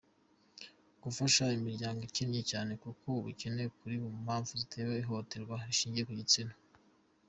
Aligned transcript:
Gufasha 1.03 1.43
imiryango 1.57 1.99
ikenye 2.07 2.41
cyane 2.51 2.71
kuko 2.83 3.05
ubukene 3.19 3.63
buri 3.79 3.97
mu 4.03 4.11
mpamvu 4.23 4.51
zitera 4.61 4.91
ihohoterwa 5.03 5.55
rishingiye 5.67 6.05
ku 6.07 6.13
gitsina. 6.21 6.53